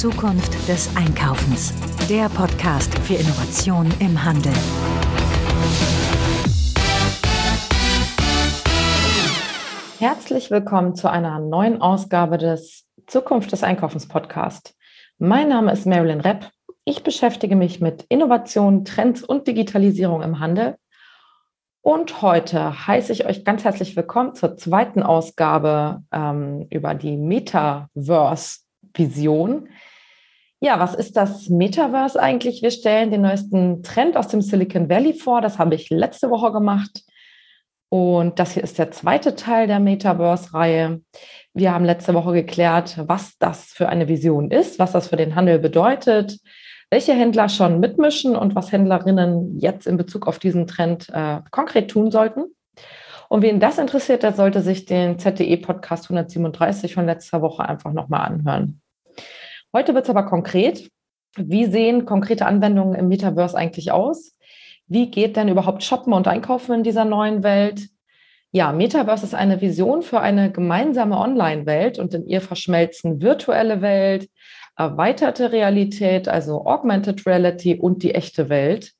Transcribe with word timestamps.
Zukunft 0.00 0.56
des 0.66 0.96
Einkaufens. 0.96 1.74
Der 2.08 2.30
Podcast 2.30 2.98
für 3.00 3.16
Innovation 3.16 3.92
im 3.98 4.24
Handel. 4.24 4.54
Herzlich 9.98 10.50
willkommen 10.50 10.94
zu 10.94 11.10
einer 11.10 11.38
neuen 11.38 11.82
Ausgabe 11.82 12.38
des 12.38 12.86
Zukunft 13.08 13.52
des 13.52 13.62
Einkaufens 13.62 14.08
Podcast. 14.08 14.74
Mein 15.18 15.50
Name 15.50 15.70
ist 15.70 15.84
Marilyn 15.84 16.22
Repp. 16.22 16.50
Ich 16.86 17.02
beschäftige 17.02 17.54
mich 17.54 17.82
mit 17.82 18.06
Innovation, 18.08 18.86
Trends 18.86 19.22
und 19.22 19.48
Digitalisierung 19.48 20.22
im 20.22 20.40
Handel. 20.40 20.76
Und 21.82 22.22
heute 22.22 22.86
heiße 22.86 23.12
ich 23.12 23.26
euch 23.26 23.44
ganz 23.44 23.64
herzlich 23.64 23.96
willkommen 23.96 24.34
zur 24.34 24.56
zweiten 24.56 25.02
Ausgabe 25.02 26.04
ähm, 26.10 26.68
über 26.70 26.94
die 26.94 27.18
Metaverse-Vision. 27.18 29.68
Ja, 30.62 30.78
was 30.78 30.94
ist 30.94 31.16
das 31.16 31.48
Metaverse 31.48 32.20
eigentlich? 32.20 32.60
Wir 32.60 32.70
stellen 32.70 33.10
den 33.10 33.22
neuesten 33.22 33.82
Trend 33.82 34.18
aus 34.18 34.28
dem 34.28 34.42
Silicon 34.42 34.90
Valley 34.90 35.14
vor. 35.14 35.40
Das 35.40 35.58
habe 35.58 35.74
ich 35.74 35.88
letzte 35.88 36.28
Woche 36.28 36.52
gemacht. 36.52 37.02
Und 37.88 38.38
das 38.38 38.52
hier 38.52 38.62
ist 38.62 38.78
der 38.78 38.90
zweite 38.90 39.34
Teil 39.34 39.66
der 39.66 39.80
Metaverse-Reihe. 39.80 41.00
Wir 41.54 41.72
haben 41.72 41.86
letzte 41.86 42.12
Woche 42.12 42.32
geklärt, 42.32 43.00
was 43.06 43.38
das 43.38 43.72
für 43.72 43.88
eine 43.88 44.06
Vision 44.06 44.50
ist, 44.50 44.78
was 44.78 44.92
das 44.92 45.08
für 45.08 45.16
den 45.16 45.34
Handel 45.34 45.58
bedeutet, 45.58 46.38
welche 46.90 47.14
Händler 47.14 47.48
schon 47.48 47.80
mitmischen 47.80 48.36
und 48.36 48.54
was 48.54 48.70
Händlerinnen 48.70 49.58
jetzt 49.58 49.86
in 49.86 49.96
Bezug 49.96 50.28
auf 50.28 50.38
diesen 50.38 50.66
Trend 50.66 51.08
äh, 51.08 51.40
konkret 51.50 51.90
tun 51.90 52.10
sollten. 52.10 52.44
Und 53.30 53.42
wen 53.42 53.60
das 53.60 53.78
interessiert, 53.78 54.24
der 54.24 54.34
sollte 54.34 54.60
sich 54.60 54.84
den 54.84 55.18
ZDE-Podcast 55.18 56.04
137 56.04 56.94
von 56.94 57.06
letzter 57.06 57.40
Woche 57.40 57.66
einfach 57.66 57.92
nochmal 57.92 58.26
anhören. 58.26 58.79
Heute 59.72 59.94
wird 59.94 60.04
es 60.04 60.10
aber 60.10 60.24
konkret. 60.24 60.90
Wie 61.36 61.66
sehen 61.66 62.04
konkrete 62.04 62.46
Anwendungen 62.46 62.94
im 62.94 63.08
Metaverse 63.08 63.56
eigentlich 63.56 63.92
aus? 63.92 64.36
Wie 64.88 65.10
geht 65.10 65.36
denn 65.36 65.48
überhaupt 65.48 65.84
Shoppen 65.84 66.12
und 66.12 66.26
Einkaufen 66.26 66.74
in 66.74 66.82
dieser 66.82 67.04
neuen 67.04 67.44
Welt? 67.44 67.88
Ja, 68.50 68.72
Metaverse 68.72 69.26
ist 69.26 69.34
eine 69.34 69.60
Vision 69.60 70.02
für 70.02 70.20
eine 70.20 70.50
gemeinsame 70.50 71.16
Online-Welt 71.16 72.00
und 72.00 72.14
in 72.14 72.26
ihr 72.26 72.40
verschmelzen 72.40 73.22
virtuelle 73.22 73.80
Welt, 73.80 74.28
erweiterte 74.76 75.52
Realität, 75.52 76.26
also 76.26 76.66
Augmented 76.66 77.24
Reality 77.26 77.76
und 77.76 78.02
die 78.02 78.12
echte 78.12 78.48
Welt. 78.48 78.94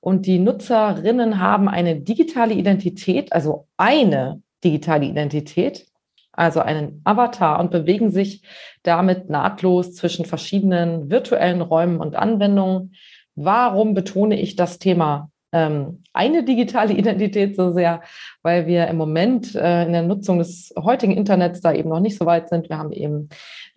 Und 0.00 0.26
die 0.26 0.38
Nutzerinnen 0.38 1.38
haben 1.40 1.68
eine 1.68 2.00
digitale 2.00 2.52
Identität, 2.52 3.32
also 3.32 3.68
eine 3.78 4.42
digitale 4.62 5.06
Identität, 5.06 5.86
also 6.32 6.60
einen 6.60 7.00
Avatar 7.04 7.60
und 7.60 7.70
bewegen 7.70 8.10
sich 8.10 8.42
damit 8.82 9.28
nahtlos 9.28 9.94
zwischen 9.94 10.24
verschiedenen 10.24 11.10
virtuellen 11.10 11.60
Räumen 11.60 11.98
und 12.00 12.16
Anwendungen. 12.16 12.94
Warum 13.34 13.94
betone 13.94 14.40
ich 14.40 14.56
das 14.56 14.78
Thema 14.78 15.30
ähm, 15.52 16.02
eine 16.12 16.44
digitale 16.44 16.92
Identität 16.98 17.56
so 17.56 17.70
sehr, 17.70 18.02
weil 18.42 18.66
wir 18.66 18.88
im 18.88 18.96
Moment 18.96 19.54
äh, 19.54 19.84
in 19.84 19.92
der 19.92 20.02
Nutzung 20.02 20.38
des 20.38 20.74
heutigen 20.76 21.12
Internets 21.12 21.60
da 21.60 21.72
eben 21.72 21.90
noch 21.90 22.00
nicht 22.00 22.18
so 22.18 22.26
weit 22.26 22.48
sind. 22.48 22.68
Wir 22.68 22.78
haben 22.78 22.92
eben 22.92 23.28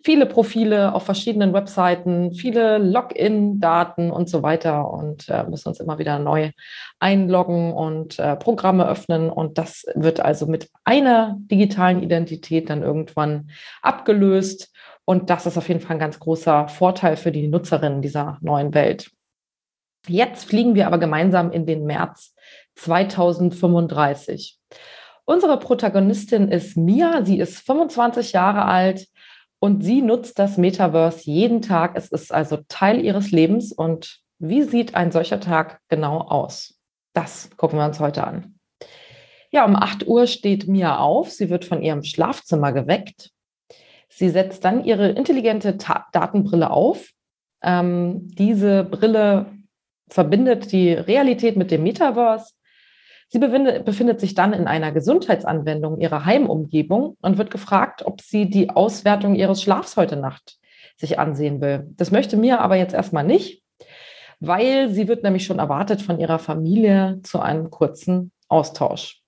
viele 0.04 0.26
Profile 0.26 0.94
auf 0.94 1.04
verschiedenen 1.04 1.52
Webseiten, 1.52 2.32
viele 2.32 2.78
Login-Daten 2.78 4.10
und 4.10 4.28
so 4.28 4.42
weiter 4.42 4.90
und 4.90 5.28
äh, 5.28 5.44
müssen 5.44 5.68
uns 5.68 5.80
immer 5.80 5.98
wieder 5.98 6.18
neu 6.18 6.50
einloggen 6.98 7.72
und 7.72 8.18
äh, 8.18 8.36
Programme 8.36 8.88
öffnen. 8.88 9.30
Und 9.30 9.58
das 9.58 9.84
wird 9.94 10.20
also 10.20 10.46
mit 10.46 10.70
einer 10.84 11.36
digitalen 11.38 12.02
Identität 12.02 12.70
dann 12.70 12.82
irgendwann 12.82 13.50
abgelöst. 13.82 14.72
Und 15.04 15.30
das 15.30 15.46
ist 15.46 15.56
auf 15.56 15.68
jeden 15.68 15.80
Fall 15.80 15.96
ein 15.96 16.00
ganz 16.00 16.18
großer 16.18 16.68
Vorteil 16.68 17.16
für 17.16 17.32
die 17.32 17.48
Nutzerinnen 17.48 18.02
dieser 18.02 18.38
neuen 18.40 18.74
Welt. 18.74 19.10
Jetzt 20.08 20.44
fliegen 20.44 20.74
wir 20.74 20.86
aber 20.86 20.98
gemeinsam 20.98 21.50
in 21.50 21.66
den 21.66 21.84
März 21.84 22.34
2035. 22.76 24.58
Unsere 25.24 25.58
Protagonistin 25.58 26.48
ist 26.48 26.76
Mia. 26.76 27.24
Sie 27.24 27.38
ist 27.38 27.58
25 27.66 28.32
Jahre 28.32 28.64
alt 28.64 29.08
und 29.58 29.82
sie 29.82 30.02
nutzt 30.02 30.38
das 30.38 30.56
Metaverse 30.56 31.28
jeden 31.28 31.62
Tag. 31.62 31.96
Es 31.96 32.08
ist 32.08 32.32
also 32.32 32.58
Teil 32.68 33.04
ihres 33.04 33.32
Lebens. 33.32 33.72
Und 33.72 34.20
wie 34.38 34.62
sieht 34.62 34.94
ein 34.94 35.10
solcher 35.10 35.40
Tag 35.40 35.80
genau 35.88 36.20
aus? 36.20 36.78
Das 37.12 37.50
gucken 37.56 37.78
wir 37.78 37.86
uns 37.86 37.98
heute 37.98 38.24
an. 38.24 38.58
Ja, 39.50 39.64
um 39.64 39.74
8 39.74 40.06
Uhr 40.06 40.26
steht 40.26 40.68
Mia 40.68 40.98
auf. 40.98 41.30
Sie 41.30 41.50
wird 41.50 41.64
von 41.64 41.82
ihrem 41.82 42.04
Schlafzimmer 42.04 42.72
geweckt. 42.72 43.30
Sie 44.08 44.28
setzt 44.28 44.64
dann 44.64 44.84
ihre 44.84 45.08
intelligente 45.08 45.78
Ta 45.78 46.06
Datenbrille 46.12 46.70
auf. 46.70 47.10
Ähm, 47.62 48.28
diese 48.28 48.84
Brille 48.84 49.46
verbindet 50.08 50.72
die 50.72 50.92
Realität 50.92 51.56
mit 51.56 51.70
dem 51.70 51.82
Metaverse. 51.82 52.54
Sie 53.28 53.40
befindet 53.40 54.20
sich 54.20 54.34
dann 54.34 54.52
in 54.52 54.68
einer 54.68 54.92
Gesundheitsanwendung 54.92 56.00
ihrer 56.00 56.24
Heimumgebung 56.24 57.16
und 57.20 57.38
wird 57.38 57.50
gefragt, 57.50 58.06
ob 58.06 58.20
sie 58.20 58.48
die 58.48 58.70
Auswertung 58.70 59.34
ihres 59.34 59.62
Schlafs 59.62 59.96
heute 59.96 60.16
Nacht 60.16 60.58
sich 60.96 61.18
ansehen 61.18 61.60
will. 61.60 61.88
Das 61.96 62.12
möchte 62.12 62.36
mir 62.36 62.60
aber 62.60 62.76
jetzt 62.76 62.94
erstmal 62.94 63.24
nicht, 63.24 63.64
weil 64.38 64.90
sie 64.90 65.08
wird 65.08 65.24
nämlich 65.24 65.44
schon 65.44 65.58
erwartet 65.58 66.02
von 66.02 66.20
ihrer 66.20 66.38
Familie 66.38 67.20
zu 67.24 67.40
einem 67.40 67.70
kurzen 67.70 68.30
Austausch. 68.48 69.22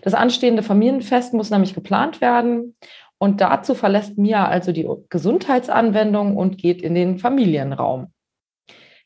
Das 0.00 0.14
anstehende 0.14 0.62
Familienfest 0.62 1.34
muss 1.34 1.50
nämlich 1.50 1.74
geplant 1.74 2.22
werden 2.22 2.76
und 3.18 3.42
dazu 3.42 3.74
verlässt 3.74 4.16
Mia 4.16 4.48
also 4.48 4.72
die 4.72 4.88
Gesundheitsanwendung 5.10 6.36
und 6.38 6.56
geht 6.56 6.80
in 6.80 6.94
den 6.94 7.18
Familienraum. 7.18 8.13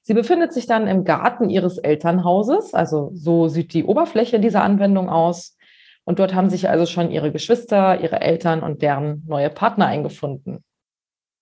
Sie 0.08 0.14
befindet 0.14 0.54
sich 0.54 0.64
dann 0.64 0.86
im 0.86 1.04
Garten 1.04 1.50
ihres 1.50 1.76
Elternhauses, 1.76 2.72
also 2.72 3.10
so 3.12 3.48
sieht 3.48 3.74
die 3.74 3.84
Oberfläche 3.84 4.40
dieser 4.40 4.62
Anwendung 4.62 5.10
aus. 5.10 5.54
Und 6.04 6.18
dort 6.18 6.34
haben 6.34 6.48
sich 6.48 6.70
also 6.70 6.86
schon 6.86 7.10
ihre 7.10 7.30
Geschwister, 7.30 8.00
ihre 8.00 8.22
Eltern 8.22 8.62
und 8.62 8.80
deren 8.80 9.22
neue 9.26 9.50
Partner 9.50 9.84
eingefunden. 9.84 10.64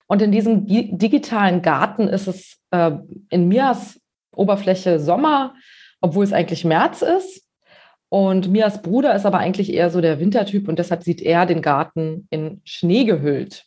Und 0.08 0.20
in 0.20 0.32
diesem 0.32 0.66
digitalen 0.66 1.62
Garten 1.62 2.08
ist 2.08 2.26
es 2.26 2.58
äh, 2.72 2.90
in 3.28 3.46
Mias 3.46 4.00
Oberfläche 4.34 4.98
Sommer, 4.98 5.54
obwohl 6.00 6.24
es 6.24 6.32
eigentlich 6.32 6.64
März 6.64 7.02
ist. 7.02 7.48
Und 8.08 8.50
Mias 8.50 8.82
Bruder 8.82 9.14
ist 9.14 9.26
aber 9.26 9.38
eigentlich 9.38 9.72
eher 9.72 9.90
so 9.90 10.00
der 10.00 10.18
Wintertyp 10.18 10.66
und 10.66 10.80
deshalb 10.80 11.04
sieht 11.04 11.22
er 11.22 11.46
den 11.46 11.62
Garten 11.62 12.26
in 12.30 12.62
Schnee 12.64 13.04
gehüllt. 13.04 13.64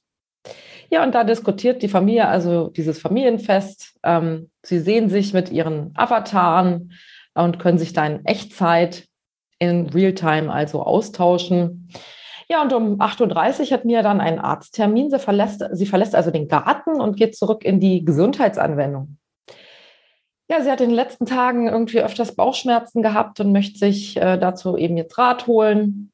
Ja, 0.92 1.04
und 1.04 1.14
da 1.14 1.24
diskutiert 1.24 1.82
die 1.84 1.88
Familie 1.88 2.28
also 2.28 2.70
dieses 2.70 3.00
Familienfest. 3.00 4.00
Ähm, 4.04 4.50
sie 4.64 4.80
sehen 4.80 5.10
sich 5.10 5.34
mit 5.34 5.52
ihren 5.52 5.92
Avataren 5.96 6.94
und 7.36 7.60
können 7.60 7.78
sich 7.78 7.94
da 7.94 8.06
in 8.06 8.26
Echtzeit 8.26 9.06
in 9.60 9.88
Realtime 9.90 10.52
also 10.52 10.82
austauschen. 10.82 11.90
Ja, 12.50 12.64
und 12.64 12.74
um 12.74 13.00
8.30 13.00 13.60
Uhr 13.66 13.72
hat 13.72 13.86
Mia 13.86 14.02
dann 14.02 14.22
einen 14.22 14.40
Arzttermin. 14.40 15.12
Sie 15.12 15.20
verlässt, 15.20 15.64
sie 15.72 15.86
verlässt 15.86 16.16
also 16.16 16.32
den 16.32 16.48
Garten 16.48 17.00
und 17.00 17.16
geht 17.16 17.36
zurück 17.36 17.64
in 17.64 17.80
die 17.80 18.04
Gesundheitsanwendung. 18.04 19.18
Ja, 20.50 20.62
sie 20.62 20.72
hat 20.72 20.82
in 20.82 20.90
den 20.90 20.96
letzten 20.96 21.28
Tagen 21.28 21.68
irgendwie 21.68 22.02
öfters 22.02 22.36
Bauchschmerzen 22.36 23.04
gehabt 23.04 23.40
und 23.40 23.52
möchte 23.52 23.78
sich 23.78 24.18
äh, 24.18 24.40
dazu 24.40 24.78
eben 24.78 24.98
jetzt 24.98 25.16
Rat 25.20 25.46
holen. 25.46 26.12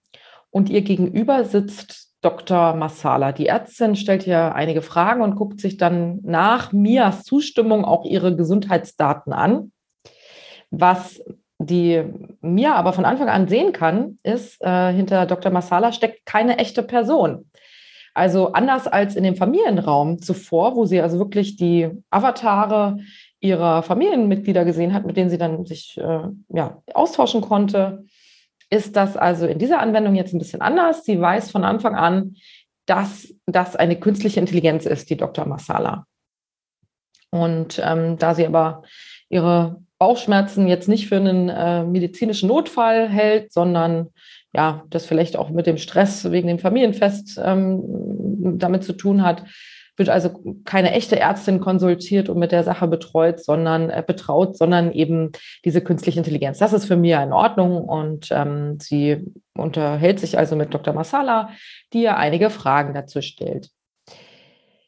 Und 0.49 0.69
ihr 0.69 0.81
gegenüber 0.81 1.45
sitzt 1.45 2.04
Dr. 2.25 2.73
Massala. 2.73 3.31
Die 3.31 3.45
Ärztin 3.45 3.95
stellt 3.95 4.23
hier 4.23 4.55
einige 4.55 4.81
Fragen 4.81 5.21
und 5.21 5.35
guckt 5.35 5.61
sich 5.61 5.77
dann 5.77 6.19
nach 6.23 6.71
Mias 6.71 7.23
Zustimmung 7.23 7.85
auch 7.85 8.03
ihre 8.03 8.35
Gesundheitsdaten 8.35 9.31
an. 9.31 9.71
Was 10.71 11.21
die 11.59 12.03
Mia 12.41 12.73
aber 12.73 12.93
von 12.93 13.05
Anfang 13.05 13.29
an 13.29 13.47
sehen 13.47 13.73
kann, 13.73 14.17
ist, 14.23 14.59
äh, 14.61 14.91
hinter 14.91 15.27
Dr. 15.27 15.51
Massala 15.51 15.91
steckt 15.91 16.25
keine 16.25 16.57
echte 16.57 16.81
Person. 16.81 17.49
Also 18.15 18.53
anders 18.53 18.87
als 18.87 19.15
in 19.15 19.23
dem 19.23 19.35
Familienraum 19.35 20.19
zuvor, 20.19 20.75
wo 20.75 20.85
sie 20.85 21.01
also 21.01 21.19
wirklich 21.19 21.57
die 21.57 21.91
Avatare 22.09 22.97
ihrer 23.39 23.83
Familienmitglieder 23.83 24.65
gesehen 24.65 24.93
hat, 24.93 25.05
mit 25.05 25.15
denen 25.15 25.29
sie 25.29 25.37
dann 25.37 25.65
sich 25.65 25.97
äh, 25.97 26.27
ja, 26.49 26.81
austauschen 26.93 27.41
konnte, 27.41 28.05
ist 28.69 28.95
das 28.95 29.17
also 29.17 29.45
in 29.45 29.59
dieser 29.59 29.79
Anwendung 29.79 30.15
jetzt 30.15 30.33
ein 30.33 30.39
bisschen 30.39 30.61
anders. 30.61 31.03
Sie 31.03 31.19
weiß 31.19 31.51
von 31.51 31.63
Anfang 31.63 31.95
an, 31.95 32.35
dass 32.85 33.33
das 33.45 33.75
eine 33.75 33.99
künstliche 33.99 34.39
Intelligenz 34.39 34.85
ist, 34.85 35.09
die 35.09 35.17
Dr. 35.17 35.45
Masala. 35.45 36.05
Und 37.31 37.81
ähm, 37.83 38.17
da 38.17 38.33
sie 38.33 38.45
aber 38.45 38.83
ihre 39.29 39.81
Bauchschmerzen 39.97 40.67
jetzt 40.67 40.87
nicht 40.87 41.07
für 41.07 41.17
einen 41.17 41.49
äh, 41.49 41.83
medizinischen 41.83 42.47
Notfall 42.47 43.09
hält, 43.09 43.51
sondern 43.51 44.09
ja, 44.53 44.83
das 44.89 45.05
vielleicht 45.05 45.35
auch 45.35 45.49
mit 45.49 45.67
dem 45.67 45.77
Stress 45.77 46.31
wegen 46.31 46.47
dem 46.47 46.59
Familienfest 46.59 47.39
ähm, 47.43 47.81
damit 48.57 48.83
zu 48.83 48.93
tun 48.93 49.21
hat, 49.23 49.43
wird 49.97 50.09
also 50.09 50.29
keine 50.65 50.91
echte 50.91 51.19
Ärztin 51.19 51.59
konsultiert 51.59 52.29
und 52.29 52.37
mit 52.37 52.51
der 52.51 52.63
Sache 52.63 52.87
betreut, 52.87 53.43
sondern 53.43 53.89
äh, 53.89 54.03
betraut, 54.05 54.57
sondern 54.57 54.91
eben 54.91 55.31
diese 55.63 55.81
künstliche 55.81 56.19
Intelligenz. 56.19 56.59
Das 56.59 56.73
ist 56.73 56.85
für 56.85 56.97
mich 56.97 57.11
in 57.11 57.33
Ordnung 57.33 57.83
und 57.83 58.27
ähm, 58.31 58.77
sie 58.81 59.25
unterhält 59.57 60.19
sich 60.19 60.37
also 60.37 60.55
mit 60.55 60.73
Dr. 60.73 60.93
Masala, 60.93 61.49
die 61.93 62.01
ja 62.01 62.17
einige 62.17 62.49
Fragen 62.49 62.93
dazu 62.93 63.21
stellt. 63.21 63.69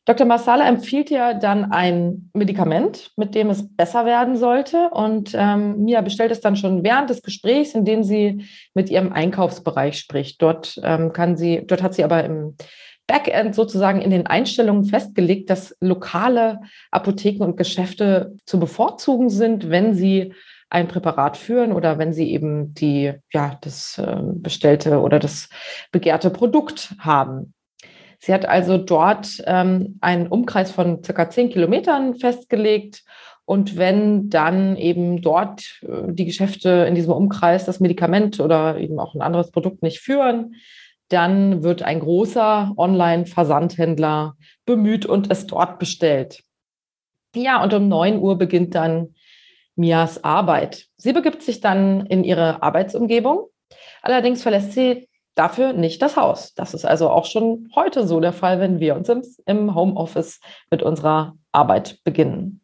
Dr. 0.07 0.25
Marsala 0.25 0.65
empfiehlt 0.65 1.09
ja 1.09 1.33
dann 1.33 1.69
ein 1.69 2.31
Medikament, 2.33 3.11
mit 3.17 3.35
dem 3.35 3.49
es 3.49 3.75
besser 3.75 4.05
werden 4.05 4.37
sollte. 4.37 4.89
Und 4.91 5.31
ähm, 5.35 5.83
Mia 5.83 5.99
bestellt 5.99 6.31
es 6.31 6.39
dann 6.39 6.55
schon 6.55 6.81
während 6.85 7.09
des 7.09 7.21
Gesprächs, 7.21 7.75
in 7.75 7.83
dem 7.83 8.03
sie 8.03 8.45
mit 8.73 8.89
ihrem 8.89 9.11
Einkaufsbereich 9.11 9.99
spricht. 9.99 10.41
Dort 10.41 10.79
ähm, 10.81 11.11
kann 11.11 11.35
sie, 11.35 11.61
dort 11.67 11.83
hat 11.83 11.93
sie 11.93 12.05
aber 12.05 12.23
im 12.23 12.55
Backend 13.07 13.55
sozusagen 13.55 14.01
in 14.01 14.11
den 14.11 14.27
Einstellungen 14.27 14.83
festgelegt, 14.83 15.49
dass 15.49 15.75
lokale 15.79 16.59
Apotheken 16.91 17.43
und 17.43 17.57
Geschäfte 17.57 18.35
zu 18.45 18.59
bevorzugen 18.59 19.29
sind, 19.29 19.69
wenn 19.69 19.93
sie 19.93 20.33
ein 20.69 20.89
Präparat 20.89 21.37
führen 21.37 21.71
oder 21.71 21.97
wenn 21.97 22.11
sie 22.11 22.31
eben 22.31 22.73
die, 22.73 23.13
ja, 23.31 23.57
das 23.61 23.97
äh, 23.97 24.17
bestellte 24.21 24.99
oder 24.99 25.19
das 25.19 25.49
begehrte 25.91 26.29
Produkt 26.29 26.93
haben. 26.99 27.53
Sie 28.19 28.33
hat 28.33 28.45
also 28.45 28.77
dort 28.77 29.41
ähm, 29.45 29.97
einen 30.01 30.27
Umkreis 30.27 30.71
von 30.71 31.03
circa 31.03 31.29
zehn 31.29 31.49
Kilometern 31.49 32.15
festgelegt. 32.15 33.03
Und 33.45 33.77
wenn 33.77 34.29
dann 34.29 34.75
eben 34.75 35.21
dort 35.21 35.79
äh, 35.83 36.11
die 36.11 36.25
Geschäfte 36.25 36.85
in 36.87 36.95
diesem 36.95 37.13
Umkreis 37.13 37.63
das 37.63 37.79
Medikament 37.79 38.41
oder 38.41 38.77
eben 38.77 38.99
auch 38.99 39.15
ein 39.15 39.21
anderes 39.21 39.51
Produkt 39.51 39.83
nicht 39.83 39.99
führen, 39.99 40.55
dann 41.09 41.63
wird 41.63 41.83
ein 41.83 41.99
großer 41.99 42.73
Online-Versandhändler 42.75 44.35
bemüht 44.65 45.05
und 45.05 45.31
es 45.31 45.47
dort 45.47 45.79
bestellt. 45.79 46.43
Ja, 47.35 47.63
und 47.63 47.73
um 47.73 47.87
9 47.87 48.19
Uhr 48.19 48.37
beginnt 48.37 48.75
dann 48.75 49.15
Mias 49.75 50.23
Arbeit. 50.23 50.85
Sie 50.97 51.13
begibt 51.13 51.43
sich 51.43 51.61
dann 51.61 52.05
in 52.07 52.23
ihre 52.23 52.63
Arbeitsumgebung. 52.63 53.47
Allerdings 54.01 54.41
verlässt 54.41 54.73
sie 54.73 55.07
dafür 55.35 55.73
nicht 55.73 56.01
das 56.01 56.17
Haus. 56.17 56.53
Das 56.55 56.73
ist 56.73 56.85
also 56.85 57.09
auch 57.09 57.25
schon 57.25 57.69
heute 57.75 58.07
so 58.07 58.19
der 58.19 58.33
Fall, 58.33 58.59
wenn 58.59 58.79
wir 58.79 58.95
uns 58.95 59.09
im 59.45 59.75
Homeoffice 59.75 60.39
mit 60.71 60.81
unserer 60.81 61.35
Arbeit 61.51 61.99
beginnen. 62.03 62.61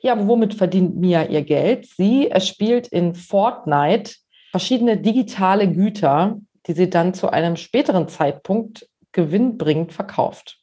Ja, 0.00 0.26
womit 0.26 0.54
verdient 0.54 0.96
Mia 0.96 1.24
ihr 1.24 1.42
Geld? 1.42 1.86
Sie 1.86 2.28
erspielt 2.28 2.88
in 2.88 3.14
Fortnite 3.14 4.14
verschiedene 4.50 4.96
digitale 4.96 5.70
Güter, 5.70 6.38
die 6.68 6.74
sie 6.74 6.90
dann 6.90 7.14
zu 7.14 7.30
einem 7.30 7.56
späteren 7.56 8.08
Zeitpunkt 8.08 8.86
gewinnbringend 9.12 9.92
verkauft. 9.92 10.58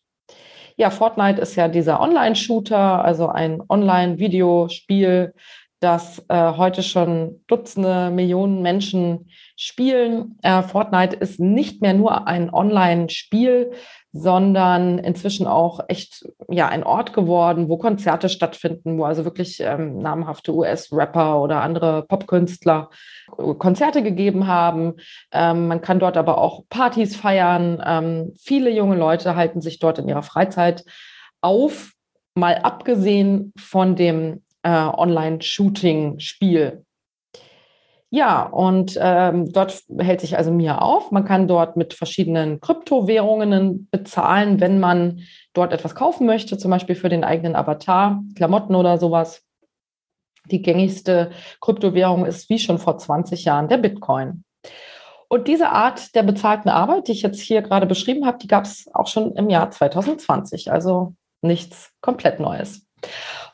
Ja, 0.77 0.89
Fortnite 0.89 1.41
ist 1.41 1.55
ja 1.55 1.67
dieser 1.67 1.99
Online-Shooter, 1.99 3.03
also 3.03 3.27
ein 3.29 3.61
Online-Videospiel, 3.67 5.33
das 5.79 6.23
äh, 6.29 6.53
heute 6.57 6.83
schon 6.83 7.43
Dutzende 7.47 8.09
Millionen 8.09 8.61
Menschen 8.61 9.29
spielen. 9.55 10.37
Äh, 10.41 10.63
Fortnite 10.63 11.15
ist 11.15 11.39
nicht 11.39 11.81
mehr 11.81 11.93
nur 11.93 12.27
ein 12.27 12.53
Online-Spiel, 12.53 13.71
sondern 14.17 14.97
inzwischen 14.97 15.45
auch 15.45 15.81
echt 15.89 16.25
ja 16.49 16.69
ein 16.69 16.85
Ort 16.85 17.11
geworden, 17.11 17.67
wo 17.67 17.75
Konzerte 17.75 18.29
stattfinden, 18.29 18.97
wo 18.97 19.03
also 19.03 19.25
wirklich 19.25 19.59
ähm, 19.59 19.97
namhafte 19.97 20.55
US-Rapper 20.55 21.41
oder 21.41 21.61
andere 21.61 22.03
Popkünstler 22.03 22.89
Konzerte 23.57 24.03
gegeben 24.03 24.47
haben. 24.47 24.93
Ähm, 25.33 25.67
man 25.67 25.81
kann 25.81 25.99
dort 25.99 26.15
aber 26.15 26.37
auch 26.37 26.63
Partys 26.69 27.17
feiern. 27.17 27.83
Ähm, 27.85 28.31
viele 28.37 28.69
junge 28.69 28.95
Leute 28.95 29.35
halten 29.35 29.59
sich 29.59 29.79
dort 29.79 29.99
in 29.99 30.07
ihrer 30.07 30.23
Freizeit 30.23 30.85
auf, 31.41 31.91
mal 32.35 32.59
abgesehen 32.59 33.51
von 33.57 33.97
dem 33.97 34.43
äh, 34.63 34.69
Online-Shooting-Spiel. 34.69 36.84
Ja, 38.11 38.43
und 38.43 38.97
ähm, 39.01 39.51
dort 39.51 39.83
hält 39.97 40.21
sich 40.21 40.37
also 40.37 40.51
Mia 40.51 40.77
auf. 40.77 41.11
Man 41.11 41.25
kann 41.25 41.47
dort 41.47 41.75
mit 41.75 41.93
verschiedenen 41.93 42.61
Kryptowährungen 42.61 43.89
bezahlen, 43.91 44.61
wenn 44.61 44.79
man 44.79 45.21
dort 45.53 45.73
etwas 45.73 45.95
kaufen 45.95 46.25
möchte, 46.25 46.57
zum 46.57 46.71
Beispiel 46.71 46.95
für 46.95 47.09
den 47.09 47.23
eigenen 47.23 47.55
Avatar, 47.55 48.21
Klamotten 48.35 48.75
oder 48.75 48.97
sowas. 48.97 49.43
Die 50.51 50.61
gängigste 50.61 51.31
Kryptowährung 51.59 52.25
ist 52.25 52.49
wie 52.49 52.59
schon 52.59 52.77
vor 52.77 52.97
20 52.97 53.43
Jahren 53.45 53.67
der 53.67 53.77
Bitcoin. 53.77 54.43
Und 55.27 55.47
diese 55.47 55.69
Art 55.69 56.13
der 56.13 56.23
bezahlten 56.23 56.69
Arbeit, 56.69 57.07
die 57.07 57.13
ich 57.13 57.23
jetzt 57.23 57.41
hier 57.41 57.63
gerade 57.63 57.87
beschrieben 57.87 58.25
habe, 58.27 58.37
die 58.37 58.47
gab 58.47 58.65
es 58.65 58.87
auch 58.93 59.07
schon 59.07 59.35
im 59.35 59.49
Jahr 59.49 59.71
2020. 59.71 60.71
Also 60.71 61.15
nichts 61.41 61.91
komplett 62.01 62.39
Neues. 62.39 62.87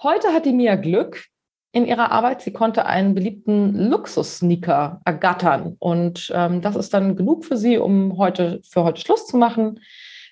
Heute 0.03 0.30
hat 0.30 0.45
die 0.45 0.53
Mia 0.53 0.75
Glück 0.75 1.25
in 1.71 1.85
ihrer 1.85 2.12
Arbeit. 2.12 2.41
Sie 2.41 2.51
konnte 2.51 2.85
einen 2.85 3.13
beliebten 3.13 3.89
Luxus-Sneaker 3.89 5.01
ergattern. 5.06 5.75
Und 5.79 6.31
ähm, 6.35 6.62
das 6.62 6.75
ist 6.75 6.94
dann 6.94 7.15
genug 7.15 7.45
für 7.45 7.57
sie, 7.57 7.77
um 7.77 8.18
heute 8.18 8.62
für 8.69 8.83
heute 8.83 9.01
Schluss 9.01 9.27
zu 9.27 9.38
machen. 9.38 9.79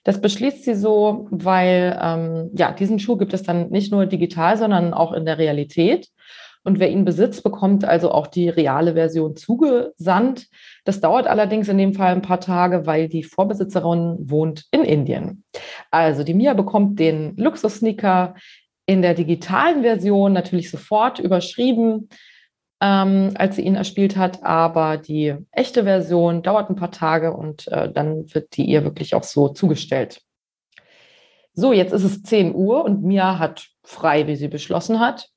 Das 0.03 0.21
beschließt 0.21 0.63
sie 0.63 0.75
so, 0.75 1.27
weil 1.31 1.97
ähm, 2.01 2.51
ja, 2.55 2.71
diesen 2.71 2.99
Schuh 2.99 3.17
gibt 3.17 3.33
es 3.33 3.43
dann 3.43 3.69
nicht 3.69 3.91
nur 3.91 4.05
digital, 4.05 4.57
sondern 4.57 4.93
auch 4.93 5.13
in 5.13 5.25
der 5.25 5.37
Realität. 5.37 6.09
Und 6.63 6.79
wer 6.79 6.89
ihn 6.89 7.05
besitzt, 7.05 7.43
bekommt 7.43 7.85
also 7.85 8.11
auch 8.11 8.27
die 8.27 8.49
reale 8.49 8.93
Version 8.93 9.35
zugesandt. 9.35 10.47
Das 10.83 10.99
dauert 10.99 11.25
allerdings 11.25 11.69
in 11.69 11.77
dem 11.77 11.93
Fall 11.93 12.11
ein 12.11 12.21
paar 12.21 12.41
Tage, 12.41 12.85
weil 12.85 13.07
die 13.07 13.23
Vorbesitzerin 13.23 14.17
wohnt 14.19 14.65
in 14.71 14.83
Indien. 14.83 15.43
Also 15.89 16.23
die 16.23 16.33
Mia 16.33 16.53
bekommt 16.53 16.99
den 16.99 17.35
Luxus-Sneaker 17.37 18.35
in 18.89 19.03
der 19.03 19.13
digitalen 19.13 19.83
Version 19.83 20.33
natürlich 20.33 20.71
sofort 20.71 21.19
überschrieben, 21.19 22.09
ähm, 22.81 23.33
als 23.35 23.55
sie 23.55 23.61
ihn 23.61 23.75
erspielt 23.75 24.17
hat, 24.17 24.43
aber 24.43 24.97
die 24.97 25.35
echte 25.51 25.83
Version 25.83 26.41
dauert 26.41 26.71
ein 26.71 26.75
paar 26.75 26.89
Tage 26.89 27.31
und 27.31 27.67
äh, 27.67 27.91
dann 27.91 28.33
wird 28.33 28.57
die 28.57 28.65
ihr 28.65 28.83
wirklich 28.83 29.13
auch 29.13 29.21
so 29.21 29.49
zugestellt. 29.49 30.21
So, 31.53 31.71
jetzt 31.71 31.93
ist 31.93 32.03
es 32.03 32.23
10 32.23 32.55
Uhr 32.55 32.83
und 32.83 33.03
Mia 33.03 33.37
hat 33.37 33.67
frei, 33.83 34.25
wie 34.25 34.35
sie 34.35 34.47
beschlossen 34.47 34.99
hat. 34.99 35.29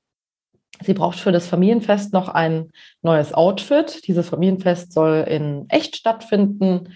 Sie 0.81 0.95
braucht 0.95 1.19
für 1.19 1.33
das 1.33 1.47
Familienfest 1.47 2.15
noch 2.15 2.31
ein 2.31 2.73
neues 3.03 3.35
Outfit. 3.35 4.07
Dieses 4.07 4.31
Familienfest 4.31 4.95
soll 4.95 5.27
in 5.29 5.67
echt 5.69 5.97
stattfinden 5.97 6.95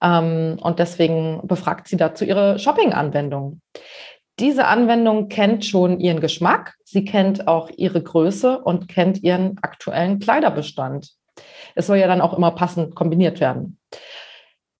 ähm, 0.00 0.58
und 0.60 0.78
deswegen 0.78 1.40
befragt 1.48 1.88
sie 1.88 1.96
dazu 1.96 2.24
ihre 2.24 2.60
Shopping-Anwendung. 2.60 3.60
Diese 4.38 4.66
Anwendung 4.66 5.28
kennt 5.28 5.64
schon 5.64 5.98
ihren 5.98 6.20
Geschmack, 6.20 6.76
sie 6.84 7.04
kennt 7.04 7.48
auch 7.48 7.70
ihre 7.76 8.02
Größe 8.02 8.58
und 8.58 8.88
kennt 8.88 9.22
ihren 9.22 9.58
aktuellen 9.62 10.18
Kleiderbestand. 10.18 11.10
Es 11.74 11.86
soll 11.86 11.96
ja 11.96 12.06
dann 12.06 12.20
auch 12.20 12.36
immer 12.36 12.50
passend 12.50 12.94
kombiniert 12.94 13.40
werden. 13.40 13.78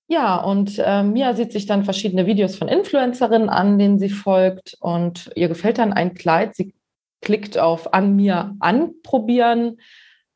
Ja, 0.09 0.37
und 0.37 0.79
äh, 0.79 1.03
Mia 1.03 1.35
sieht 1.35 1.53
sich 1.53 1.67
dann 1.67 1.85
verschiedene 1.85 2.27
Videos 2.27 2.57
von 2.57 2.69
Influencerinnen 2.69 3.49
an, 3.49 3.79
denen 3.79 3.99
sie 3.99 4.11
folgt 4.11 4.77
und 4.81 5.31
ihr 5.35 5.49
gefällt 5.49 5.79
dann 5.79 5.93
ein 5.93 6.15
Kleid. 6.15 6.55
Sie 6.55 6.75
klickt 7.23 7.59
auf 7.59 7.93
An 7.93 8.15
mir 8.15 8.55
anprobieren 8.61 9.79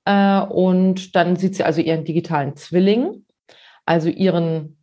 äh, 0.06 0.40
und 0.40 1.14
dann 1.14 1.36
sieht 1.36 1.54
sie 1.54 1.62
also 1.62 1.80
ihren 1.80 2.04
digitalen 2.04 2.56
Zwilling, 2.56 3.24
also 3.86 4.08
ihren 4.08 4.78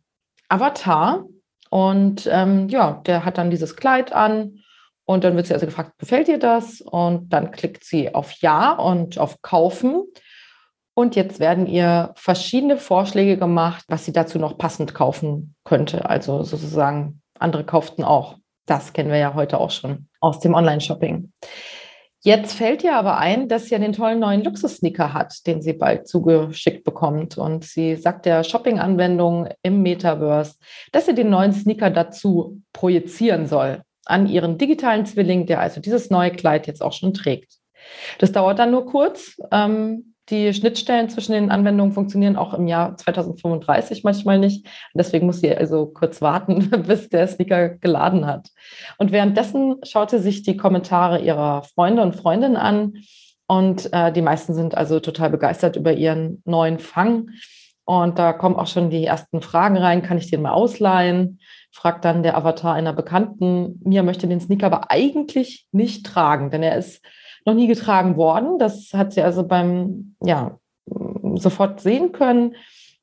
Avatar, 0.48 1.26
und 1.70 2.28
ähm, 2.30 2.68
ja, 2.68 3.02
der 3.06 3.24
hat 3.24 3.38
dann 3.38 3.50
dieses 3.50 3.76
Kleid 3.76 4.12
an 4.12 4.62
und 5.04 5.24
dann 5.24 5.36
wird 5.36 5.46
sie 5.46 5.54
also 5.54 5.64
gefragt, 5.64 5.92
gefällt 5.98 6.28
dir 6.28 6.38
das? 6.38 6.82
Und 6.82 7.32
dann 7.32 7.50
klickt 7.50 7.82
sie 7.82 8.14
auf 8.14 8.32
Ja 8.40 8.72
und 8.72 9.18
auf 9.18 9.40
Kaufen. 9.40 10.04
Und 10.94 11.16
jetzt 11.16 11.40
werden 11.40 11.66
ihr 11.66 12.12
verschiedene 12.16 12.76
Vorschläge 12.76 13.38
gemacht, 13.38 13.84
was 13.88 14.04
sie 14.04 14.12
dazu 14.12 14.38
noch 14.38 14.58
passend 14.58 14.94
kaufen 14.94 15.54
könnte. 15.64 16.10
Also 16.10 16.42
sozusagen, 16.42 17.22
andere 17.38 17.64
kauften 17.64 18.04
auch. 18.04 18.36
Das 18.66 18.92
kennen 18.92 19.10
wir 19.10 19.16
ja 19.16 19.32
heute 19.32 19.58
auch 19.58 19.70
schon 19.70 20.08
aus 20.20 20.40
dem 20.40 20.54
Online-Shopping. 20.54 21.32
Jetzt 22.20 22.54
fällt 22.54 22.82
ihr 22.82 22.96
aber 22.96 23.18
ein, 23.18 23.48
dass 23.48 23.66
sie 23.66 23.70
ja 23.70 23.78
den 23.78 23.92
tollen 23.92 24.18
neuen 24.18 24.42
Luxus-Sneaker 24.42 25.12
hat, 25.12 25.46
den 25.46 25.62
sie 25.62 25.72
bald 25.72 26.08
zugeschickt 26.08 26.82
bekommt. 26.82 27.38
Und 27.38 27.64
sie 27.64 27.94
sagt 27.94 28.26
der 28.26 28.42
Shopping-Anwendung 28.42 29.48
im 29.62 29.82
Metaverse, 29.82 30.56
dass 30.90 31.06
sie 31.06 31.14
den 31.14 31.30
neuen 31.30 31.52
Sneaker 31.52 31.90
dazu 31.90 32.60
projizieren 32.72 33.46
soll 33.46 33.82
an 34.04 34.26
ihren 34.26 34.58
digitalen 34.58 35.06
Zwilling, 35.06 35.46
der 35.46 35.60
also 35.60 35.80
dieses 35.80 36.10
neue 36.10 36.30
Kleid 36.30 36.66
jetzt 36.66 36.82
auch 36.82 36.92
schon 36.92 37.14
trägt. 37.14 37.58
Das 38.18 38.32
dauert 38.32 38.58
dann 38.58 38.70
nur 38.70 38.86
kurz. 38.86 39.36
Ähm, 39.52 40.07
die 40.30 40.52
Schnittstellen 40.52 41.08
zwischen 41.08 41.32
den 41.32 41.50
Anwendungen 41.50 41.92
funktionieren 41.92 42.36
auch 42.36 42.54
im 42.54 42.66
Jahr 42.66 42.96
2035 42.96 44.04
manchmal 44.04 44.38
nicht. 44.38 44.66
Deswegen 44.94 45.26
muss 45.26 45.40
sie 45.40 45.54
also 45.54 45.86
kurz 45.86 46.20
warten, 46.20 46.70
bis 46.86 47.08
der 47.08 47.26
Sneaker 47.26 47.70
geladen 47.70 48.26
hat. 48.26 48.48
Und 48.98 49.12
währenddessen 49.12 49.76
schaut 49.84 50.10
sie 50.10 50.18
sich 50.18 50.42
die 50.42 50.56
Kommentare 50.56 51.20
ihrer 51.20 51.62
Freunde 51.62 52.02
und 52.02 52.16
Freundinnen 52.16 52.56
an. 52.56 52.94
Und 53.46 53.92
äh, 53.92 54.12
die 54.12 54.22
meisten 54.22 54.52
sind 54.52 54.76
also 54.76 55.00
total 55.00 55.30
begeistert 55.30 55.76
über 55.76 55.92
ihren 55.92 56.42
neuen 56.44 56.78
Fang. 56.78 57.30
Und 57.84 58.18
da 58.18 58.34
kommen 58.34 58.56
auch 58.56 58.66
schon 58.66 58.90
die 58.90 59.06
ersten 59.06 59.40
Fragen 59.40 59.78
rein. 59.78 60.02
Kann 60.02 60.18
ich 60.18 60.30
den 60.30 60.42
mal 60.42 60.50
ausleihen? 60.50 61.40
Fragt 61.72 62.04
dann 62.04 62.22
der 62.22 62.36
Avatar 62.36 62.74
einer 62.74 62.92
Bekannten. 62.92 63.80
Mia 63.82 64.02
möchte 64.02 64.28
den 64.28 64.40
Sneaker 64.40 64.66
aber 64.66 64.90
eigentlich 64.90 65.66
nicht 65.72 66.04
tragen, 66.04 66.50
denn 66.50 66.62
er 66.62 66.76
ist 66.76 67.02
noch 67.48 67.54
nie 67.54 67.66
getragen 67.66 68.16
worden. 68.16 68.58
Das 68.58 68.92
hat 68.92 69.12
sie 69.12 69.22
also 69.22 69.46
beim, 69.46 70.14
ja, 70.22 70.58
sofort 71.34 71.80
sehen 71.80 72.12
können. 72.12 72.54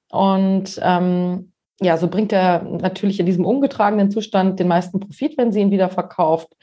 Und 0.10 0.80
ähm, 0.82 1.52
ja, 1.82 1.98
so 1.98 2.08
bringt 2.08 2.32
er 2.32 2.64
natürlich 2.64 3.20
in 3.20 3.26
diesem 3.26 3.46
ungetragenen 3.46 4.12
Zustand 4.12 4.60
den 4.60 4.68
meisten 4.68 5.00
Profit, 5.00 5.38
wenn 5.38 5.52
sie 5.52 5.62
ihn 5.62 5.72
wieder 5.72 5.90
verkauft. 5.90 6.56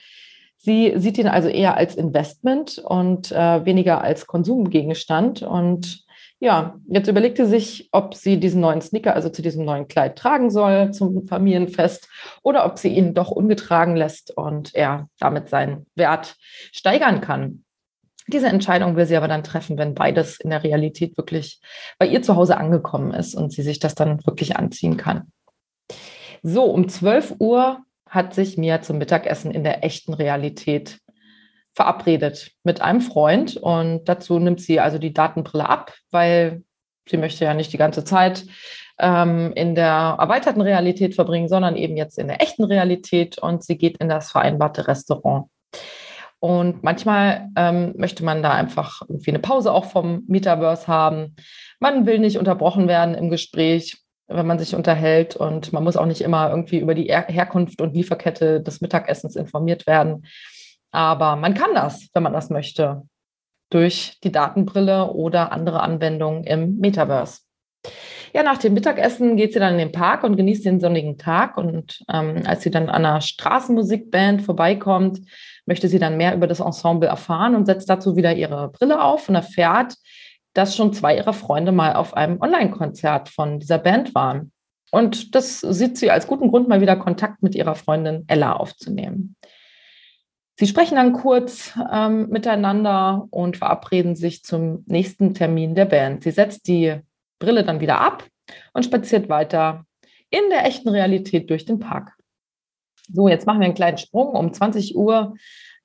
Sie 0.57 0.93
sieht 0.97 1.19
ihn 1.19 1.27
also 1.27 1.49
eher 1.49 1.77
als 1.77 1.97
Investment 1.97 2.79
und 2.79 3.33
äh, 3.33 3.65
weniger 3.65 4.01
als 4.01 4.27
Konsumgegenstand. 4.27 5.43
Und 5.43 6.07
ja, 6.39 6.79
jetzt 6.89 7.09
überlegt 7.09 7.37
sie 7.37 7.47
sich, 7.47 7.89
ob 7.93 8.15
sie 8.15 8.39
diesen 8.39 8.61
neuen 8.61 8.81
Sneaker, 8.81 9.15
also 9.15 9.29
zu 9.29 9.43
diesem 9.43 9.65
neuen 9.65 9.89
Kleid 9.89 10.17
tragen 10.17 10.51
soll 10.51 10.93
zum 10.93 11.27
Familienfest 11.27 12.09
oder 12.43 12.65
ob 12.65 12.79
sie 12.79 12.89
ihn 12.89 13.13
doch 13.13 13.31
ungetragen 13.31 13.97
lässt 13.97 14.37
und 14.37 14.75
er 14.75 15.09
damit 15.19 15.49
seinen 15.49 15.87
Wert 15.95 16.37
steigern 16.73 17.21
kann. 17.21 17.65
Diese 18.29 18.49
Entscheidung 18.49 18.97
will 18.97 19.07
sie 19.07 19.17
aber 19.17 19.29
dann 19.29 19.45
treffen, 19.45 19.79
wenn 19.79 19.95
beides 19.95 20.39
in 20.39 20.51
der 20.51 20.63
Realität 20.63 21.17
wirklich 21.17 21.61
bei 21.99 22.07
ihr 22.07 22.23
zu 22.23 22.37
Hause 22.37 22.57
angekommen 22.57 23.13
ist 23.13 23.35
und 23.35 23.53
sie 23.53 23.63
sich 23.63 23.79
das 23.79 23.95
dann 23.95 24.25
wirklich 24.27 24.57
anziehen 24.57 24.97
kann. 24.97 25.33
So, 26.43 26.65
um 26.65 26.89
12 26.89 27.37
Uhr 27.39 27.81
hat 28.09 28.35
sich 28.35 28.59
Mia 28.59 28.83
zum 28.83 28.99
Mittagessen 28.99 29.51
in 29.51 29.65
der 29.65 29.85
echten 29.85 30.13
Realität 30.13 30.99
verabredet 31.75 32.53
mit 32.65 32.83
einem 32.83 33.01
Freund 33.01 33.57
und 33.57 34.05
dazu 34.05 34.39
nimmt 34.39 34.61
sie 34.61 34.79
also 34.79 34.99
die 34.99 35.15
Datenbrille 35.15 35.69
ab, 35.69 35.95
weil 36.11 36.63
sie 37.09 37.17
möchte 37.17 37.45
ja 37.45 37.55
nicht 37.55 37.73
die 37.73 37.79
ganze 37.79 38.05
Zeit 38.05 38.45
ähm, 38.99 39.53
in 39.55 39.75
der 39.75 40.17
erweiterten 40.19 40.61
Realität 40.61 41.15
verbringen, 41.15 41.49
sondern 41.49 41.77
eben 41.77 41.97
jetzt 41.97 42.19
in 42.19 42.29
der 42.29 42.43
echten 42.43 42.65
Realität 42.65 43.39
und 43.39 43.65
sie 43.65 43.79
geht 43.79 43.97
in 43.99 44.09
das 44.09 44.31
vereinbarte 44.31 44.87
Restaurant. 44.87 45.47
Und 46.43 46.83
manchmal 46.83 47.51
ähm, 47.55 47.95
möchte 47.97 48.25
man 48.25 48.43
da 48.43 48.51
einfach 48.51 49.03
irgendwie 49.03 49.31
eine 49.31 49.39
Pause 49.39 49.73
auch 49.73 49.85
vom 49.85 50.25
Metaverse 50.27 50.89
haben. 50.89 51.37
Man 51.79 52.05
will 52.05 52.19
nicht 52.19 52.37
unterbrochen 52.37 52.89
werden 52.89 53.15
im 53.15 53.31
Gespräch 53.31 54.03
wenn 54.37 54.47
man 54.47 54.59
sich 54.59 54.75
unterhält. 54.75 55.37
Und 55.37 55.73
man 55.73 55.85
muss 55.85 55.97
auch 55.97 56.07
nicht 56.07 56.21
immer 56.21 56.51
irgendwie 56.51 56.79
über 56.79 56.95
die 56.95 57.05
Herkunft 57.05 57.81
und 57.81 57.95
Lieferkette 57.95 58.61
des 58.61 58.81
Mittagessens 58.81 59.37
informiert 59.37 59.87
werden. 59.87 60.27
Aber 60.91 61.37
man 61.37 61.55
kann 61.55 61.75
das, 61.75 62.09
wenn 62.13 62.23
man 62.23 62.33
das 62.33 62.51
möchte, 62.51 63.03
durch 63.71 64.19
die 64.23 64.33
Datenbrille 64.33 65.11
oder 65.11 65.53
andere 65.53 65.81
Anwendungen 65.81 66.45
im 66.45 66.79
Metaverse. 66.79 67.41
Ja, 68.33 68.43
nach 68.43 68.59
dem 68.59 68.75
Mittagessen 68.75 69.37
geht 69.37 69.53
sie 69.53 69.59
dann 69.59 69.75
in 69.75 69.79
den 69.79 69.93
Park 69.93 70.25
und 70.25 70.37
genießt 70.37 70.65
den 70.65 70.81
sonnigen 70.81 71.19
Tag. 71.19 71.57
Und 71.57 72.03
ähm, 72.13 72.43
als 72.47 72.63
sie 72.63 72.71
dann 72.71 72.89
an 72.89 73.05
einer 73.05 73.21
Straßenmusikband 73.21 74.43
vorbeikommt, 74.43 75.21
möchte 75.67 75.89
sie 75.89 75.99
dann 75.99 76.17
mehr 76.17 76.35
über 76.35 76.47
das 76.47 76.61
Ensemble 76.61 77.09
erfahren 77.09 77.55
und 77.55 77.67
setzt 77.67 77.91
dazu 77.91 78.17
wieder 78.17 78.35
ihre 78.35 78.69
Brille 78.71 79.03
auf 79.03 79.29
und 79.29 79.35
erfährt, 79.35 79.97
dass 80.55 80.77
schon 80.77 80.93
zwei 80.93 81.17
ihrer 81.17 81.33
Freunde 81.33 81.73
mal 81.73 81.95
auf 81.95 82.15
einem 82.15 82.41
Online-Konzert 82.41 83.29
von 83.29 83.59
dieser 83.59 83.79
Band 83.79 84.15
waren. 84.15 84.53
Und 84.91 85.35
das 85.35 85.61
sieht 85.61 85.97
sie 85.97 86.11
als 86.11 86.27
guten 86.27 86.51
Grund, 86.51 86.69
mal 86.69 86.83
wieder 86.83 86.97
Kontakt 86.97 87.43
mit 87.43 87.55
ihrer 87.55 87.75
Freundin 87.75 88.25
Ella 88.29 88.53
aufzunehmen. 88.53 89.37
Sie 90.59 90.67
sprechen 90.67 90.97
dann 90.97 91.15
kurz 91.15 91.73
ähm, 91.91 92.29
miteinander 92.29 93.27
und 93.31 93.57
verabreden 93.57 94.15
sich 94.15 94.45
zum 94.45 94.85
nächsten 94.87 95.35
Termin 95.35 95.75
der 95.75 95.87
Band. 95.87 96.23
Sie 96.23 96.31
setzt 96.31 96.69
die 96.69 97.01
Brille 97.43 97.65
dann 97.65 97.81
wieder 97.81 98.01
ab 98.01 98.25
und 98.73 98.85
spaziert 98.85 99.29
weiter 99.29 99.85
in 100.31 100.49
der 100.51 100.65
echten 100.65 100.89
Realität 100.89 101.51
durch 101.51 101.65
den 101.65 101.79
Park. 101.79 102.13
So, 103.13 103.29
jetzt 103.29 103.47
machen 103.47 103.61
wir 103.61 103.67
einen 103.67 103.75
kleinen 103.75 103.99
Sprung. 103.99 104.29
Um 104.29 104.53
20 104.53 104.97
Uhr 104.97 105.35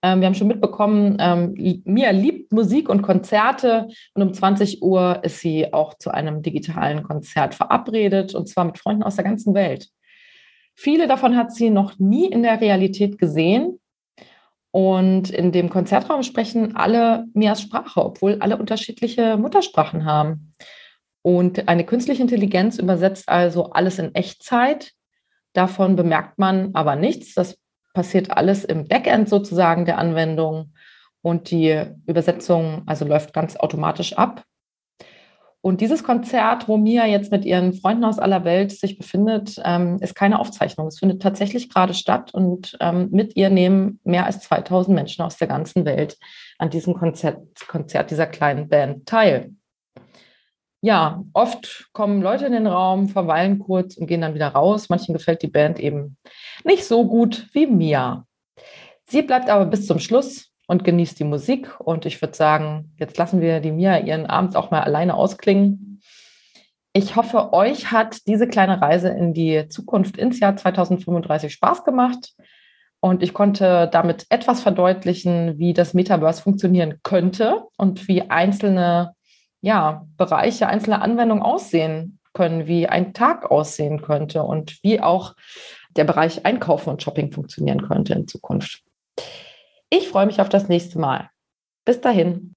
ähm, 0.03 0.19
wir 0.19 0.27
haben 0.27 0.35
schon 0.35 0.47
mitbekommen, 0.47 1.17
ähm, 1.19 1.81
Mia 1.85 2.11
liebt 2.11 2.53
Musik 2.53 2.87
und 2.87 3.01
Konzerte 3.01 3.87
und 4.13 4.21
um 4.21 4.33
20 4.33 4.83
Uhr 4.83 5.19
ist 5.23 5.39
sie 5.39 5.73
auch 5.73 5.95
zu 5.95 6.11
einem 6.11 6.43
digitalen 6.43 7.03
Konzert 7.03 7.55
verabredet 7.55 8.35
und 8.35 8.47
zwar 8.47 8.65
mit 8.65 8.77
Freunden 8.77 9.03
aus 9.03 9.15
der 9.15 9.23
ganzen 9.23 9.53
Welt. 9.55 9.89
Viele 10.75 11.07
davon 11.07 11.35
hat 11.35 11.51
sie 11.51 11.71
noch 11.71 11.97
nie 11.97 12.27
in 12.27 12.43
der 12.43 12.61
Realität 12.61 13.17
gesehen. 13.17 13.79
Und 14.69 15.31
in 15.31 15.51
dem 15.51 15.69
Konzertraum 15.69 16.21
sprechen 16.21 16.75
alle 16.75 17.25
Mias 17.33 17.61
Sprache, 17.61 18.05
obwohl 18.05 18.37
alle 18.41 18.57
unterschiedliche 18.57 19.35
Muttersprachen 19.37 20.05
haben. 20.05 20.53
Und 21.27 21.67
eine 21.67 21.83
künstliche 21.83 22.21
Intelligenz 22.21 22.79
übersetzt 22.79 23.27
also 23.27 23.71
alles 23.71 23.99
in 23.99 24.15
Echtzeit. 24.15 24.93
Davon 25.51 25.97
bemerkt 25.97 26.39
man 26.39 26.69
aber 26.73 26.95
nichts. 26.95 27.33
Das 27.33 27.57
passiert 27.93 28.31
alles 28.31 28.63
im 28.63 28.87
Backend 28.87 29.27
sozusagen 29.27 29.83
der 29.83 29.97
Anwendung 29.97 30.71
und 31.21 31.51
die 31.51 31.83
Übersetzung 32.05 32.83
also 32.85 33.03
läuft 33.03 33.33
ganz 33.33 33.57
automatisch 33.57 34.13
ab. 34.13 34.45
Und 35.59 35.81
dieses 35.81 36.01
Konzert, 36.01 36.69
wo 36.69 36.77
Mia 36.77 37.05
jetzt 37.05 37.29
mit 37.29 37.43
ihren 37.43 37.73
Freunden 37.73 38.05
aus 38.05 38.19
aller 38.19 38.45
Welt 38.45 38.71
sich 38.71 38.97
befindet, 38.97 39.61
ähm, 39.65 39.97
ist 39.99 40.15
keine 40.15 40.39
Aufzeichnung. 40.39 40.87
Es 40.87 40.99
findet 40.99 41.21
tatsächlich 41.21 41.69
gerade 41.69 41.93
statt 41.93 42.33
und 42.33 42.77
ähm, 42.79 43.09
mit 43.11 43.35
ihr 43.35 43.49
nehmen 43.49 43.99
mehr 44.05 44.27
als 44.27 44.39
2000 44.39 44.95
Menschen 44.95 45.23
aus 45.23 45.35
der 45.35 45.49
ganzen 45.49 45.83
Welt 45.83 46.17
an 46.57 46.69
diesem 46.69 46.93
Konzert, 46.93 47.67
Konzert 47.67 48.11
dieser 48.11 48.27
kleinen 48.27 48.69
Band 48.69 49.05
teil 49.07 49.51
ja, 50.81 51.23
oft 51.33 51.89
kommen 51.93 52.21
Leute 52.21 52.45
in 52.45 52.51
den 52.51 52.67
Raum, 52.67 53.09
verweilen 53.09 53.59
kurz 53.59 53.97
und 53.97 54.07
gehen 54.07 54.21
dann 54.21 54.35
wieder 54.35 54.49
raus. 54.49 54.89
Manchen 54.89 55.13
gefällt 55.13 55.41
die 55.41 55.47
Band 55.47 55.79
eben 55.79 56.17
nicht 56.63 56.85
so 56.85 57.07
gut 57.07 57.47
wie 57.53 57.67
mir. 57.67 58.25
Sie 59.05 59.21
bleibt 59.21 59.49
aber 59.49 59.65
bis 59.65 59.87
zum 59.87 59.99
Schluss 59.99 60.51
und 60.67 60.83
genießt 60.83 61.19
die 61.19 61.23
Musik. 61.23 61.79
Und 61.79 62.05
ich 62.05 62.21
würde 62.21 62.35
sagen, 62.35 62.93
jetzt 62.97 63.17
lassen 63.17 63.41
wir 63.41 63.59
die 63.59 63.71
Mia 63.71 63.99
ihren 63.99 64.27
Abend 64.27 64.55
auch 64.55 64.69
mal 64.69 64.81
alleine 64.81 65.15
ausklingen. 65.15 66.01
Ich 66.93 67.15
hoffe, 67.15 67.53
euch 67.53 67.91
hat 67.91 68.27
diese 68.27 68.47
kleine 68.47 68.81
Reise 68.81 69.09
in 69.09 69.33
die 69.33 69.67
Zukunft 69.69 70.17
ins 70.17 70.39
Jahr 70.39 70.55
2035 70.55 71.53
Spaß 71.53 71.83
gemacht. 71.83 72.33
Und 72.99 73.23
ich 73.23 73.33
konnte 73.33 73.87
damit 73.91 74.25
etwas 74.29 74.61
verdeutlichen, 74.61 75.59
wie 75.59 75.73
das 75.73 75.93
Metaverse 75.93 76.41
funktionieren 76.41 76.99
könnte 77.03 77.63
und 77.77 78.07
wie 78.07 78.29
einzelne 78.29 79.13
ja, 79.61 80.05
Bereiche, 80.17 80.67
einzelne 80.67 81.01
Anwendungen 81.01 81.43
aussehen 81.43 82.19
können, 82.33 82.67
wie 82.67 82.87
ein 82.87 83.13
Tag 83.13 83.49
aussehen 83.49 84.01
könnte 84.01 84.43
und 84.43 84.81
wie 84.83 85.01
auch 85.01 85.35
der 85.91 86.03
Bereich 86.03 86.45
Einkaufen 86.45 86.91
und 86.91 87.01
Shopping 87.01 87.31
funktionieren 87.31 87.81
könnte 87.81 88.13
in 88.13 88.27
Zukunft. 88.27 88.83
Ich 89.89 90.09
freue 90.09 90.25
mich 90.25 90.39
auf 90.41 90.49
das 90.49 90.67
nächste 90.67 90.99
Mal. 90.99 91.29
Bis 91.85 92.01
dahin. 92.01 92.56